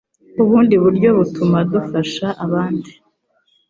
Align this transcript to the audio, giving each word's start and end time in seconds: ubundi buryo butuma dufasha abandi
ubundi 0.43 0.75
buryo 0.83 1.09
butuma 1.17 1.59
dufasha 1.71 2.27
abandi 2.45 2.91